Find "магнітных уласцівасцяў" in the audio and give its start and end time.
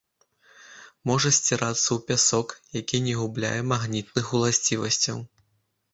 3.73-5.17